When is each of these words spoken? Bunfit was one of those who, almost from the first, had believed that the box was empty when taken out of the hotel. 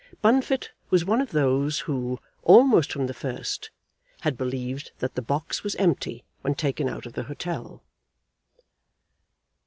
Bunfit 0.23 0.71
was 0.89 1.05
one 1.05 1.21
of 1.21 1.29
those 1.29 1.81
who, 1.81 2.17
almost 2.41 2.91
from 2.91 3.05
the 3.05 3.13
first, 3.13 3.69
had 4.21 4.35
believed 4.35 4.91
that 4.97 5.13
the 5.13 5.21
box 5.21 5.63
was 5.63 5.75
empty 5.75 6.23
when 6.41 6.55
taken 6.55 6.89
out 6.89 7.05
of 7.05 7.13
the 7.13 7.25
hotel. 7.25 7.83